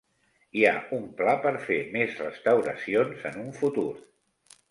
Hi 0.59 0.63
ha 0.67 0.71
un 0.97 1.03
pla 1.19 1.33
per 1.43 1.51
fer 1.65 1.77
més 1.97 2.17
restauracions 2.23 3.23
en 3.33 3.39
un 3.45 3.55
futur. 3.61 3.87